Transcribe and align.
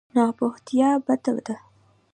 ناپوهتیا 0.15 0.89
بده 1.05 1.31
ده. 1.45 1.55